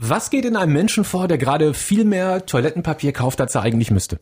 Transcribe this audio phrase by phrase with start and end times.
[0.00, 3.90] Was geht in einem Menschen vor, der gerade viel mehr Toilettenpapier kauft, als er eigentlich
[3.90, 4.20] müsste?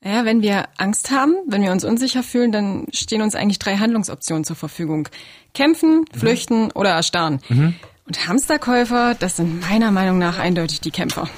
[0.00, 3.78] Ja, wenn wir Angst haben, wenn wir uns unsicher fühlen, dann stehen uns eigentlich drei
[3.78, 5.08] Handlungsoptionen zur Verfügung.
[5.54, 6.70] Kämpfen, flüchten mhm.
[6.76, 7.40] oder erstarren.
[7.48, 7.74] Mhm.
[8.06, 11.28] Und Hamsterkäufer, das sind meiner Meinung nach eindeutig die Kämpfer.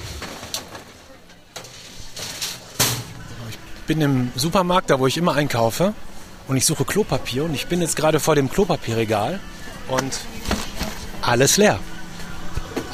[3.49, 5.95] Ich bin im Supermarkt, da wo ich immer einkaufe,
[6.47, 9.39] und ich suche Klopapier und ich bin jetzt gerade vor dem Klopapierregal
[9.87, 10.19] und
[11.21, 11.79] alles leer.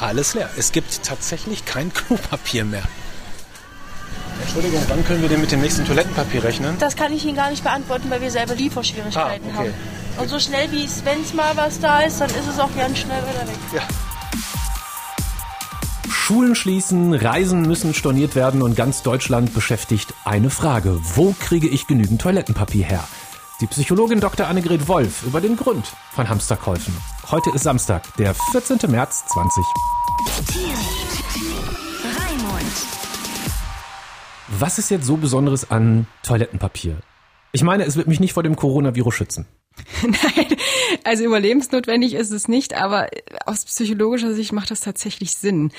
[0.00, 0.48] Alles leer.
[0.56, 2.82] Es gibt tatsächlich kein Klopapier mehr.
[4.42, 6.76] Entschuldigung, wann können wir denn mit dem nächsten Toilettenpapier rechnen?
[6.78, 9.68] Das kann ich Ihnen gar nicht beantworten, weil wir selber Lieferschwierigkeiten ah, okay.
[9.68, 9.74] haben.
[10.18, 12.74] Und so schnell wie es, wenn es mal was da ist, dann ist es auch
[12.76, 13.58] ganz schnell wieder weg.
[13.74, 13.82] Ja.
[16.10, 20.98] Schulen schließen, Reisen müssen storniert werden und ganz Deutschland beschäftigt eine Frage.
[21.14, 23.04] Wo kriege ich genügend Toilettenpapier her?
[23.60, 24.46] Die Psychologin Dr.
[24.46, 26.96] Annegret Wolf über den Grund von Hamsterkäufen.
[27.28, 28.90] Heute ist Samstag, der 14.
[28.90, 29.64] März 20.
[34.48, 36.96] Was ist jetzt so Besonderes an Toilettenpapier?
[37.52, 39.46] Ich meine, es wird mich nicht vor dem Coronavirus schützen.
[40.02, 40.56] Nein,
[41.04, 43.08] also überlebensnotwendig ist es nicht, aber
[43.46, 45.72] aus psychologischer Sicht macht das tatsächlich Sinn.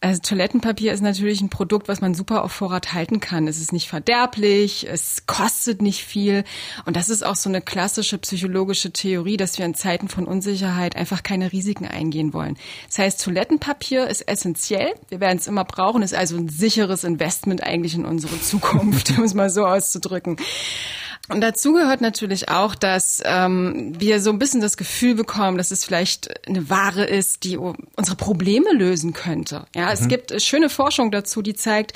[0.00, 3.48] Also Toilettenpapier ist natürlich ein Produkt, was man super auf Vorrat halten kann.
[3.48, 6.44] Es ist nicht verderblich, es kostet nicht viel
[6.84, 10.96] und das ist auch so eine klassische psychologische Theorie, dass wir in Zeiten von Unsicherheit
[10.96, 12.56] einfach keine Risiken eingehen wollen.
[12.88, 17.62] Das heißt, Toilettenpapier ist essentiell, wir werden es immer brauchen, ist also ein sicheres Investment
[17.62, 20.36] eigentlich in unsere Zukunft, um es mal so auszudrücken.
[21.28, 25.70] Und dazu gehört natürlich auch, dass ähm, wir so ein bisschen das Gefühl bekommen, dass
[25.70, 29.66] es vielleicht eine Ware ist, die unsere Probleme lösen könnte.
[29.74, 29.92] Ja, mhm.
[29.92, 31.92] es gibt schöne Forschung dazu, die zeigt,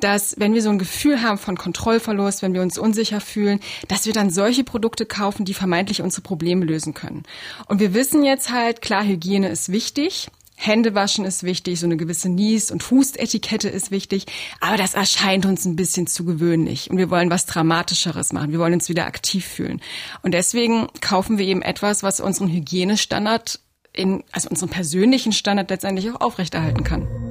[0.00, 4.06] dass wenn wir so ein Gefühl haben von Kontrollverlust, wenn wir uns unsicher fühlen, dass
[4.06, 7.22] wir dann solche Produkte kaufen, die vermeintlich unsere Probleme lösen können.
[7.68, 10.28] Und wir wissen jetzt halt, klar, Hygiene ist wichtig.
[10.64, 14.26] Händewaschen ist wichtig, so eine gewisse Nies- und Fußetikette ist wichtig,
[14.60, 18.52] aber das erscheint uns ein bisschen zu gewöhnlich und wir wollen was Dramatischeres machen.
[18.52, 19.80] Wir wollen uns wieder aktiv fühlen.
[20.22, 23.60] Und deswegen kaufen wir eben etwas, was unseren Hygienestandard
[23.92, 27.21] in, also unseren persönlichen Standard letztendlich auch aufrechterhalten kann.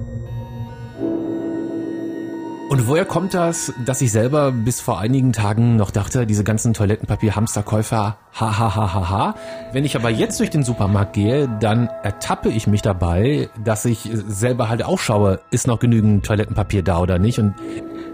[2.81, 6.73] Und woher kommt das, dass ich selber bis vor einigen Tagen noch dachte, diese ganzen
[6.73, 9.35] Toilettenpapier-Hamsterkäufer, ha, ha, ha, ha, ha.
[9.71, 14.09] Wenn ich aber jetzt durch den Supermarkt gehe, dann ertappe ich mich dabei, dass ich
[14.27, 17.37] selber halt auch schaue, ist noch genügend Toilettenpapier da oder nicht.
[17.37, 17.53] Und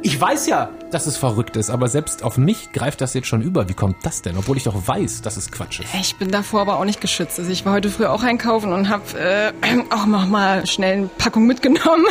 [0.01, 3.41] ich weiß ja, dass es verrückt ist, aber selbst auf mich greift das jetzt schon
[3.41, 3.69] über.
[3.69, 4.37] Wie kommt das denn?
[4.37, 5.95] Obwohl ich doch weiß, dass es Quatsch ist.
[5.95, 7.39] Ich bin davor aber auch nicht geschützt.
[7.39, 9.53] Also ich war heute früh auch einkaufen und habe äh,
[9.91, 12.03] auch noch mal schnell eine Packung mitgenommen.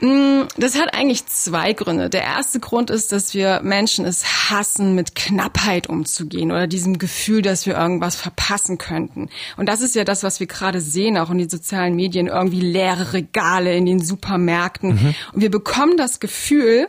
[0.00, 2.08] Mm, das hat eigentlich zwei Gründe.
[2.08, 7.42] Der erste Grund ist, dass wir Menschen es hassen, mit Knappheit umzugehen oder diesem Gefühl,
[7.42, 9.28] dass wir irgendwas verpassen könnten.
[9.56, 12.60] Und das ist ja das, was wir gerade sehen, auch in den sozialen Medien, irgendwie
[12.60, 14.90] leere Regale in den Supermärkten.
[14.90, 15.14] Mhm.
[15.32, 16.86] Und wir bekommen das Gefühl,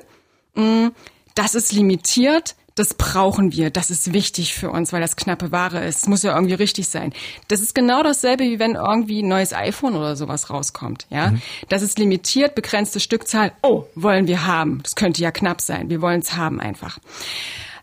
[0.53, 0.89] mm,
[1.33, 5.85] das ist limitiert, das brauchen wir, das ist wichtig für uns, weil das knappe Ware
[5.85, 6.07] ist.
[6.07, 7.11] Muss ja irgendwie richtig sein.
[7.49, 11.05] Das ist genau dasselbe, wie wenn irgendwie ein neues iPhone oder sowas rauskommt.
[11.09, 11.41] Ja, mhm.
[11.67, 13.51] das ist limitiert, begrenzte Stückzahl.
[13.63, 14.79] Oh, wollen wir haben.
[14.81, 15.89] Das könnte ja knapp sein.
[15.89, 16.99] Wir wollen es haben einfach.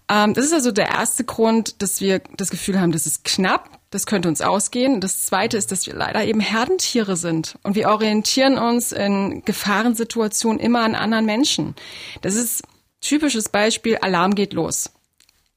[0.09, 3.69] Ähm, das ist also der erste Grund, dass wir das Gefühl haben, das ist knapp.
[3.91, 5.03] Das könnte uns ausgehen.
[5.03, 10.59] Das zweite ist, dass wir leider eben Herdentiere sind und wir orientieren uns in Gefahrensituationen
[10.59, 11.75] immer an anderen Menschen.
[12.23, 12.63] Das ist
[13.01, 14.91] Typisches Beispiel, Alarm geht los.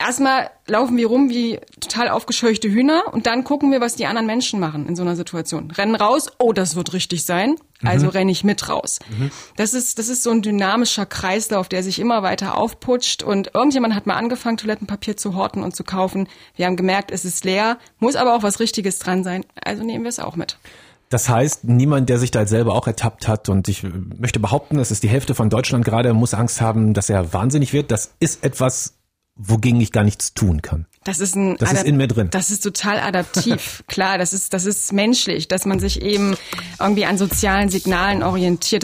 [0.02, 4.28] Erstmal laufen wir rum wie total aufgescheuchte Hühner und dann gucken wir, was die anderen
[4.28, 5.72] Menschen machen in so einer Situation.
[5.72, 8.12] Rennen raus, oh, das wird richtig sein, also mhm.
[8.12, 9.00] renne ich mit raus.
[9.10, 9.30] Mhm.
[9.58, 13.94] Das ist, das ist so ein dynamischer Kreislauf, der sich immer weiter aufputscht und irgendjemand
[13.94, 16.30] hat mal angefangen, Toilettenpapier zu horten und zu kaufen.
[16.56, 20.06] Wir haben gemerkt, es ist leer, muss aber auch was Richtiges dran sein, also nehmen
[20.06, 20.60] wir es auch mit.
[21.10, 24.92] Das heißt, niemand, der sich da selber auch ertappt hat, und ich möchte behaupten, es
[24.92, 27.90] ist die Hälfte von Deutschland gerade, muss Angst haben, dass er wahnsinnig wird.
[27.90, 28.94] Das ist etwas,
[29.36, 30.86] wogegen ich gar nichts tun kann.
[31.04, 32.28] Das ist ein das ist in mir drin.
[32.30, 33.84] Das ist total adaptiv.
[33.88, 36.36] Klar, das ist das ist menschlich, dass man sich eben
[36.80, 38.84] irgendwie an sozialen Signalen orientiert.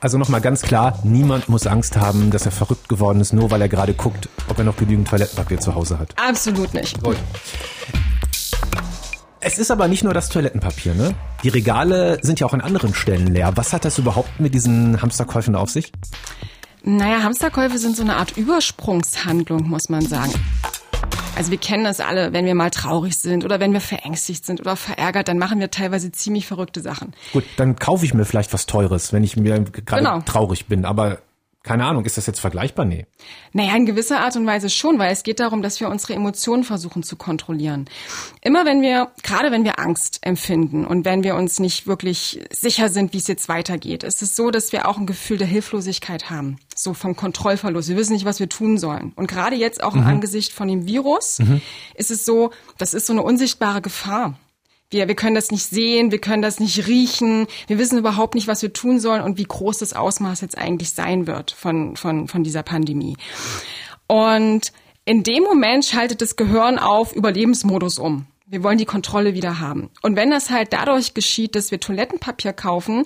[0.00, 3.60] Also nochmal ganz klar, niemand muss Angst haben, dass er verrückt geworden ist, nur weil
[3.62, 6.14] er gerade guckt, ob er noch genügend Toilettenpapier zu Hause hat.
[6.16, 7.02] Absolut nicht.
[7.02, 7.16] Gut.
[9.40, 11.14] Es ist aber nicht nur das Toilettenpapier, ne?
[11.44, 13.52] Die Regale sind ja auch an anderen Stellen leer.
[13.54, 15.92] Was hat das überhaupt mit diesen Hamsterkäufen auf sich?
[16.82, 20.32] Naja, Hamsterkäufe sind so eine Art Übersprungshandlung, muss man sagen.
[21.36, 24.60] Also wir kennen das alle, wenn wir mal traurig sind oder wenn wir verängstigt sind
[24.60, 27.14] oder verärgert, dann machen wir teilweise ziemlich verrückte Sachen.
[27.32, 30.20] Gut, dann kaufe ich mir vielleicht was Teures, wenn ich mir gerade genau.
[30.22, 30.84] traurig bin.
[30.84, 31.18] Aber
[31.68, 32.86] Keine Ahnung, ist das jetzt vergleichbar?
[32.86, 33.04] Nee.
[33.52, 36.64] Naja, in gewisser Art und Weise schon, weil es geht darum, dass wir unsere Emotionen
[36.64, 37.90] versuchen zu kontrollieren.
[38.40, 42.88] Immer wenn wir, gerade wenn wir Angst empfinden und wenn wir uns nicht wirklich sicher
[42.88, 46.30] sind, wie es jetzt weitergeht, ist es so, dass wir auch ein Gefühl der Hilflosigkeit
[46.30, 46.58] haben.
[46.74, 47.90] So vom Kontrollverlust.
[47.90, 49.12] Wir wissen nicht, was wir tun sollen.
[49.14, 50.06] Und gerade jetzt auch im mhm.
[50.06, 51.60] Angesicht von dem Virus mhm.
[51.96, 54.38] ist es so, das ist so eine unsichtbare Gefahr.
[54.90, 58.48] Wir, wir können das nicht sehen, wir können das nicht riechen, wir wissen überhaupt nicht,
[58.48, 62.26] was wir tun sollen und wie groß das Ausmaß jetzt eigentlich sein wird von, von,
[62.26, 63.16] von dieser Pandemie.
[64.06, 64.72] Und
[65.04, 68.26] in dem Moment schaltet das Gehirn auf Überlebensmodus um.
[68.46, 69.90] Wir wollen die Kontrolle wieder haben.
[70.00, 73.04] Und wenn das halt dadurch geschieht, dass wir Toilettenpapier kaufen,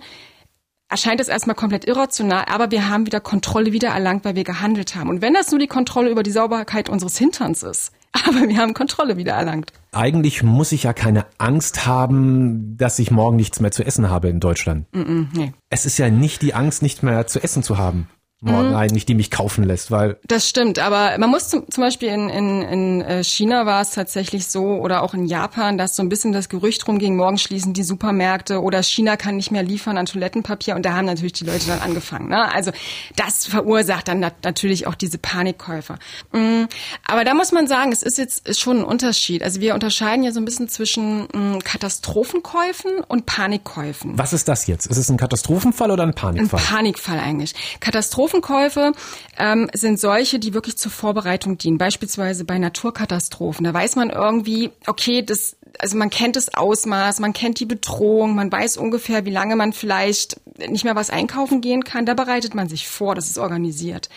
[0.88, 4.94] erscheint es erstmal komplett irrational, aber wir haben wieder Kontrolle wieder erlangt, weil wir gehandelt
[4.94, 5.11] haben.
[5.11, 8.75] Und wenn das nur die Kontrolle über die Sauberkeit unseres Hinterns ist, aber wir haben
[8.75, 9.73] Kontrolle wieder erlangt.
[9.93, 14.29] Eigentlich muss ich ja keine Angst haben, dass ich morgen nichts mehr zu essen habe
[14.29, 14.87] in Deutschland.
[14.93, 15.53] Mm -mm, nee.
[15.70, 18.09] Es ist ja nicht die Angst, nicht mehr zu essen zu haben
[18.43, 18.77] morgen mhm.
[18.77, 20.19] eigentlich, die mich kaufen lässt, weil.
[20.27, 23.91] Das stimmt, aber man muss zum, zum Beispiel in, in, in äh, China war es
[23.91, 27.73] tatsächlich so oder auch in Japan, dass so ein bisschen das Gerücht rumging, morgen schließen
[27.73, 31.44] die Supermärkte oder China kann nicht mehr liefern an Toilettenpapier und da haben natürlich die
[31.44, 32.29] Leute dann angefangen.
[32.29, 32.53] Ne?
[32.53, 32.73] Also
[33.17, 35.99] das verursacht dann natürlich auch diese Panikkäufer.
[36.33, 36.69] Mhm.
[37.06, 39.43] Aber da muss man sagen, es ist jetzt ist schon ein Unterschied.
[39.43, 44.19] Also wir unterscheiden ja so ein bisschen zwischen mh, Katastrophenkäufen und Panikkäufen.
[44.19, 44.87] Was ist das jetzt?
[44.87, 46.61] Ist es ein Katastrophenfall oder ein Panikfall?
[46.61, 47.55] Ein Panikfall eigentlich.
[47.81, 48.93] Katastrophen Katastrophenkäufe
[49.38, 51.79] ähm, sind solche, die wirklich zur Vorbereitung dienen.
[51.79, 53.64] Beispielsweise bei Naturkatastrophen.
[53.64, 58.34] Da weiß man irgendwie, okay, das also man kennt das Ausmaß, man kennt die Bedrohung,
[58.34, 60.38] man weiß ungefähr, wie lange man vielleicht
[60.69, 62.05] nicht mehr was einkaufen gehen kann.
[62.05, 64.11] Da bereitet man sich vor, das ist organisiert.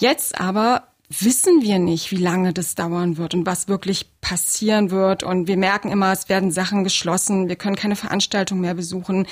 [0.00, 5.22] Jetzt aber wissen wir nicht, wie lange das dauern wird und was wirklich passieren wird.
[5.22, 9.26] Und wir merken immer, es werden Sachen geschlossen, wir können keine Veranstaltung mehr besuchen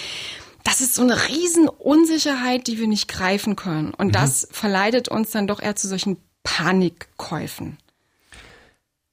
[0.64, 3.92] das ist so eine Riesenunsicherheit, die wir nicht greifen können.
[3.94, 4.12] Und mhm.
[4.12, 7.78] das verleitet uns dann doch eher zu solchen Panikkäufen.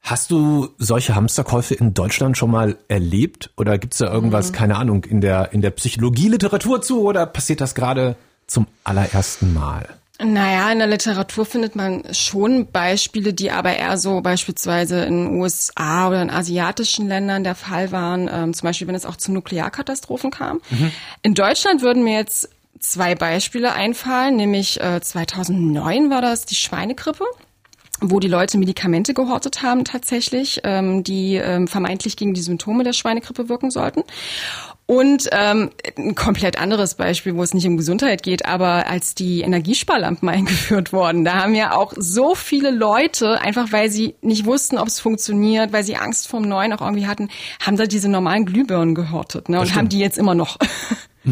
[0.02, 3.52] Hast du solche Hamsterkäufe in Deutschland schon mal erlebt?
[3.58, 4.56] Oder gibt es da irgendwas, mhm.
[4.56, 7.02] keine Ahnung, in der, in der Psychologie-Literatur zu?
[7.02, 8.16] Oder passiert das gerade
[8.46, 9.90] zum allerersten Mal?
[10.20, 15.40] Naja, in der Literatur findet man schon Beispiele, die aber eher so beispielsweise in den
[15.40, 18.28] USA oder in asiatischen Ländern der Fall waren.
[18.32, 20.62] Ähm, zum Beispiel, wenn es auch zu Nuklearkatastrophen kam.
[20.72, 20.92] Mhm.
[21.22, 22.50] In Deutschland würden mir jetzt
[22.80, 27.26] zwei Beispiele einfallen, nämlich äh, 2009 war das die Schweinegrippe
[28.00, 32.94] wo die Leute Medikamente gehortet haben tatsächlich, ähm, die ähm, vermeintlich gegen die Symptome der
[32.94, 34.04] Schweinegrippe wirken sollten.
[34.88, 39.42] Und ähm, ein komplett anderes Beispiel, wo es nicht um Gesundheit geht, aber als die
[39.42, 44.78] Energiesparlampen eingeführt wurden, da haben ja auch so viele Leute, einfach weil sie nicht wussten,
[44.78, 47.28] ob es funktioniert, weil sie Angst vorm Neuen auch irgendwie hatten,
[47.60, 50.58] haben da diese normalen Glühbirnen gehortet ne, und haben die jetzt immer noch.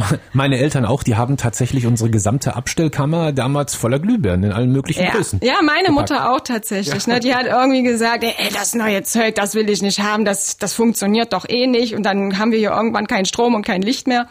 [0.33, 5.03] Meine Eltern auch, die haben tatsächlich unsere gesamte Abstellkammer damals voller Glühbirnen in allen möglichen
[5.03, 5.11] ja.
[5.11, 5.39] Größen.
[5.43, 6.09] Ja, meine gepackt.
[6.11, 7.05] Mutter auch tatsächlich.
[7.05, 7.13] Ja.
[7.13, 7.19] Ne?
[7.19, 10.73] Die hat irgendwie gesagt, ey, das neue Zeug, das will ich nicht haben, das, das
[10.73, 11.95] funktioniert doch eh nicht.
[11.95, 14.27] Und dann haben wir hier irgendwann keinen Strom und kein Licht mehr.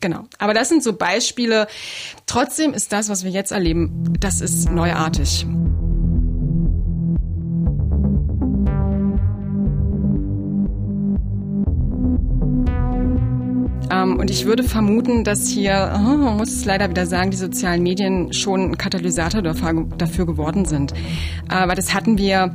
[0.00, 0.24] Genau.
[0.38, 1.66] Aber das sind so Beispiele.
[2.26, 5.46] Trotzdem ist das, was wir jetzt erleben, das ist neuartig.
[14.24, 17.82] Und ich würde vermuten, dass hier, oh, man muss es leider wieder sagen, die sozialen
[17.82, 20.94] Medien schon ein Katalysator dafür geworden sind.
[21.48, 22.54] Aber das hatten wir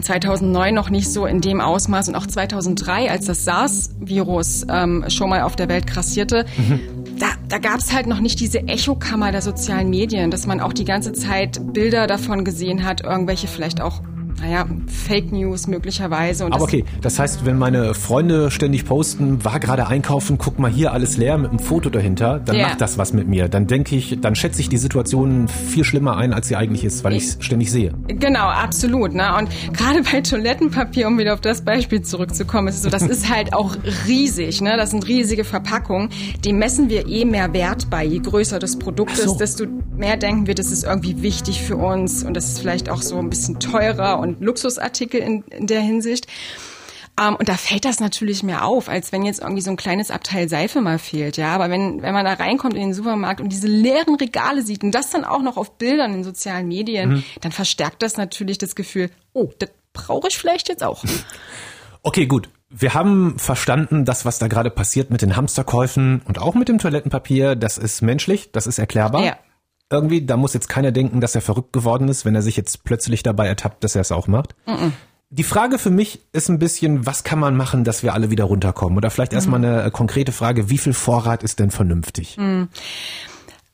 [0.00, 5.28] 2009 noch nicht so in dem Ausmaß und auch 2003, als das SARS-Virus ähm, schon
[5.28, 6.46] mal auf der Welt krassierte.
[6.56, 6.80] Mhm.
[7.18, 10.72] Da, da gab es halt noch nicht diese Echokammer der sozialen Medien, dass man auch
[10.72, 14.00] die ganze Zeit Bilder davon gesehen hat, irgendwelche vielleicht auch
[14.40, 16.44] naja, Fake News möglicherweise.
[16.44, 20.70] Und Aber okay, das heißt, wenn meine Freunde ständig posten, war gerade einkaufen, guck mal
[20.70, 22.68] hier alles leer mit einem Foto dahinter, dann ja.
[22.68, 23.48] macht das was mit mir.
[23.48, 27.04] Dann denke ich, dann schätze ich die Situation viel schlimmer ein, als sie eigentlich ist,
[27.04, 27.92] weil ich es ständig sehe.
[28.06, 29.14] Genau, absolut.
[29.14, 29.34] Ne?
[29.36, 33.28] Und gerade bei Toilettenpapier, um wieder auf das Beispiel zurückzukommen, ist es so, das ist
[33.32, 33.76] halt auch
[34.06, 34.60] riesig.
[34.60, 34.76] Ne?
[34.76, 36.10] Das sind riesige Verpackungen.
[36.44, 38.04] Dem messen wir eh mehr Wert bei.
[38.04, 39.32] Je größer das Produkt so.
[39.32, 39.66] ist, desto
[39.96, 43.18] mehr denken wir, das ist irgendwie wichtig für uns und das ist vielleicht auch so
[43.18, 46.26] ein bisschen teurer und Luxusartikel in, in der Hinsicht.
[47.18, 49.76] Um, ähm, und da fällt das natürlich mehr auf, als wenn jetzt irgendwie so ein
[49.76, 51.52] kleines Abteil Seife mal fehlt, ja.
[51.52, 54.92] Aber wenn, wenn man da reinkommt in den Supermarkt und diese leeren Regale sieht und
[54.92, 57.24] das dann auch noch auf Bildern in sozialen Medien, mhm.
[57.40, 61.04] dann verstärkt das natürlich das Gefühl, oh, das brauche ich vielleicht jetzt auch.
[62.02, 62.48] Okay, gut.
[62.70, 66.78] Wir haben verstanden, das, was da gerade passiert mit den Hamsterkäufen und auch mit dem
[66.78, 69.24] Toilettenpapier, das ist menschlich, das ist erklärbar.
[69.24, 69.36] Ja
[69.90, 72.84] irgendwie, da muss jetzt keiner denken, dass er verrückt geworden ist, wenn er sich jetzt
[72.84, 74.54] plötzlich dabei ertappt, dass er es auch macht.
[74.66, 74.92] Mm -mm.
[75.30, 78.44] Die Frage für mich ist ein bisschen, was kann man machen, dass wir alle wieder
[78.44, 78.96] runterkommen?
[78.96, 82.38] Oder vielleicht erstmal eine konkrete Frage, wie viel Vorrat ist denn vernünftig?
[82.38, 82.64] Mm.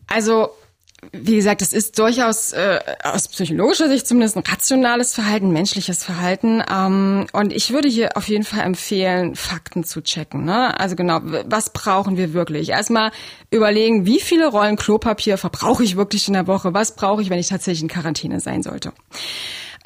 [0.09, 0.51] Also
[1.23, 6.63] wie gesagt, es ist durchaus äh, aus psychologischer Sicht zumindest ein rationales Verhalten, menschliches Verhalten.
[6.71, 10.45] Ähm, und ich würde hier auf jeden Fall empfehlen, Fakten zu checken.
[10.45, 10.79] Ne?
[10.79, 12.71] Also genau, was brauchen wir wirklich?
[12.71, 13.13] Erstmal
[13.51, 16.75] überlegen, wie viele Rollen Klopapier verbrauche ich wirklich in der Woche?
[16.75, 18.93] Was brauche ich, wenn ich tatsächlich in Quarantäne sein sollte?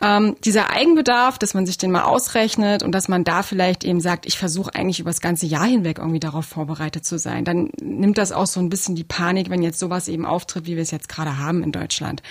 [0.02, 4.00] Ähm, dieser Eigenbedarf, dass man sich den mal ausrechnet und dass man da vielleicht eben
[4.00, 7.70] sagt, ich versuche eigentlich über das ganze Jahr hinweg irgendwie darauf vorbereitet zu sein, dann
[7.80, 10.82] nimmt das auch so ein bisschen die Panik, wenn jetzt sowas eben auftritt, wie wir
[10.82, 12.22] es jetzt gerade haben in Deutschland.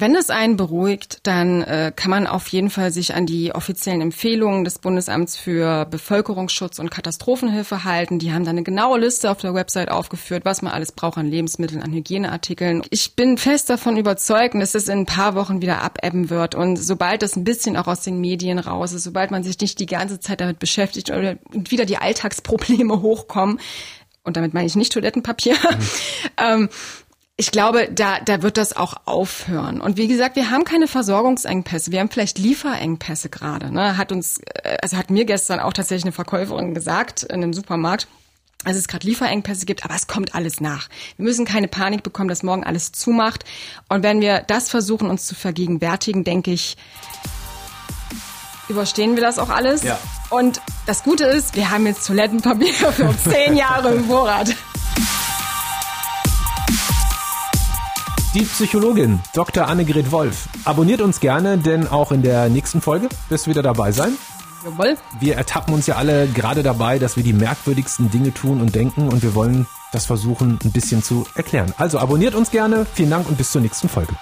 [0.00, 4.00] Wenn es einen beruhigt, dann äh, kann man auf jeden Fall sich an die offiziellen
[4.00, 8.20] Empfehlungen des Bundesamts für Bevölkerungsschutz und Katastrophenhilfe halten.
[8.20, 11.26] Die haben da eine genaue Liste auf der Website aufgeführt, was man alles braucht an
[11.26, 12.82] Lebensmitteln, an Hygieneartikeln.
[12.90, 16.54] Ich bin fest davon überzeugt, dass es in ein paar Wochen wieder abebben wird.
[16.54, 19.80] Und sobald das ein bisschen auch aus den Medien raus ist, sobald man sich nicht
[19.80, 23.58] die ganze Zeit damit beschäftigt oder wieder die Alltagsprobleme hochkommen,
[24.22, 25.78] und damit meine ich nicht Toilettenpapier, mhm.
[26.36, 26.68] ähm,
[27.40, 29.80] ich glaube, da, da wird das auch aufhören.
[29.80, 31.92] Und wie gesagt, wir haben keine Versorgungsengpässe.
[31.92, 33.72] Wir haben vielleicht Lieferengpässe gerade.
[33.72, 33.96] Ne?
[33.96, 38.08] Hat uns, äh, also hat mir gestern auch tatsächlich eine Verkäuferin gesagt in einem Supermarkt,
[38.64, 40.88] dass es gerade Lieferengpässe gibt, aber es kommt alles nach.
[41.16, 43.44] Wir müssen keine Panik bekommen, dass morgen alles zumacht.
[43.88, 46.76] Und wenn wir das versuchen, uns zu vergegenwärtigen, denke ich,
[48.68, 49.84] überstehen wir das auch alles.
[49.84, 49.96] Ja.
[50.30, 54.56] Und das Gute ist, wir haben jetzt Toilettenpapier für zehn Jahre im Vorrat.
[58.38, 59.66] Die Psychologin Dr.
[59.66, 60.48] Annegret Wolf.
[60.64, 64.12] Abonniert uns gerne, denn auch in der nächsten Folge wirst du wieder dabei sein.
[64.64, 64.96] Jawohl.
[65.18, 69.08] Wir ertappen uns ja alle gerade dabei, dass wir die merkwürdigsten Dinge tun und denken
[69.08, 71.74] und wir wollen das versuchen ein bisschen zu erklären.
[71.78, 72.86] Also abonniert uns gerne.
[72.94, 74.12] Vielen Dank und bis zur nächsten Folge.